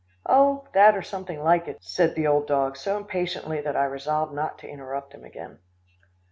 "Oh! 0.25 0.67
that, 0.73 0.97
or 0.97 1.03
something 1.03 1.43
like 1.43 1.67
it," 1.67 1.77
said 1.83 2.15
the 2.15 2.25
old 2.25 2.47
dog 2.47 2.75
so 2.75 2.97
impatiently 2.97 3.61
that 3.61 3.75
I 3.75 3.85
resolved 3.85 4.33
not 4.33 4.57
to 4.57 4.67
interrupt 4.67 5.13
him 5.13 5.23
again. 5.23 5.59